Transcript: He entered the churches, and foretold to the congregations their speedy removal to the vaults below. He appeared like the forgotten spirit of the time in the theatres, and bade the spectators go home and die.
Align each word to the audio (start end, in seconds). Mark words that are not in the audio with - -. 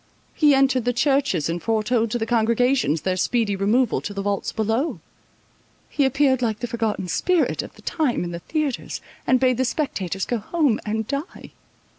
He 0.33 0.55
entered 0.55 0.85
the 0.85 0.93
churches, 0.93 1.47
and 1.47 1.61
foretold 1.61 2.09
to 2.09 2.17
the 2.17 2.25
congregations 2.25 3.01
their 3.01 3.15
speedy 3.15 3.55
removal 3.55 4.01
to 4.01 4.15
the 4.15 4.23
vaults 4.23 4.51
below. 4.51 4.99
He 5.91 6.05
appeared 6.05 6.41
like 6.41 6.57
the 6.57 6.65
forgotten 6.65 7.07
spirit 7.07 7.61
of 7.61 7.75
the 7.75 7.83
time 7.83 8.23
in 8.23 8.31
the 8.31 8.39
theatres, 8.39 8.99
and 9.27 9.39
bade 9.39 9.57
the 9.57 9.63
spectators 9.65 10.25
go 10.25 10.39
home 10.39 10.79
and 10.87 11.07
die. 11.07 11.51